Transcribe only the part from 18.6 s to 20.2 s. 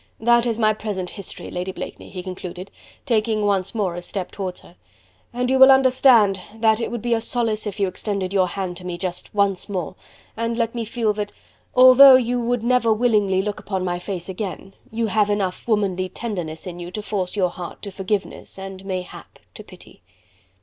mayhap to pity."